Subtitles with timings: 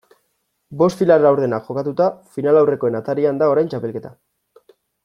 [0.79, 2.09] Bost final laurdenak jokatuta,
[2.39, 4.15] finalaurrekoen atarian da orain txapelketa.